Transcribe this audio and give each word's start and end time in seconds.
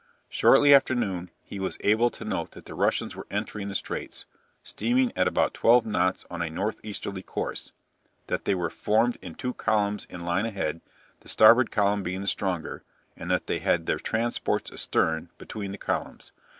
Shortly 0.29 0.73
after 0.73 0.95
noon 0.95 1.29
he 1.43 1.59
was 1.59 1.77
able 1.81 2.09
to 2.09 2.25
note 2.25 2.53
that 2.53 2.65
the 2.65 2.73
Russians 2.73 3.15
were 3.15 3.27
entering 3.29 3.67
the 3.67 3.75
straits, 3.75 4.25
steaming 4.63 5.13
at 5.15 5.27
about 5.27 5.53
12 5.53 5.85
knots 5.85 6.25
on 6.31 6.41
a 6.41 6.49
north 6.49 6.79
easterly 6.83 7.21
course; 7.21 7.71
that 8.25 8.45
they 8.45 8.55
were 8.55 8.71
formed 8.71 9.19
in 9.21 9.35
two 9.35 9.53
columns 9.53 10.05
in 10.09 10.21
line 10.21 10.47
ahead, 10.47 10.81
the 11.19 11.29
starboard 11.29 11.69
column 11.69 12.01
being 12.01 12.21
the 12.21 12.25
stronger, 12.25 12.81
and 13.15 13.29
that 13.29 13.45
they 13.45 13.59
had 13.59 13.85
their 13.85 13.99
transports 13.99 14.71
astern 14.71 15.29
between 15.37 15.71
the 15.71 15.77
columns. 15.77 16.31